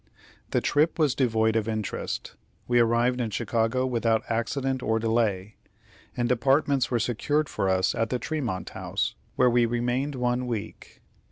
[0.49, 2.35] The trip was devoid of interest.
[2.67, 5.57] We arrived in Chicago without accident or delay,
[6.17, 11.03] and apartments were secured for us at the Tremont House, where we remained one week.